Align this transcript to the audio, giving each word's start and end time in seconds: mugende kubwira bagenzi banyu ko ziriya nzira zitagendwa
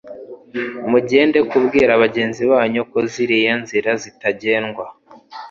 mugende 0.91 1.39
kubwira 1.51 1.91
bagenzi 2.03 2.41
banyu 2.51 2.81
ko 2.91 2.99
ziriya 3.11 3.53
nzira 3.61 3.91
zitagendwa 4.01 4.85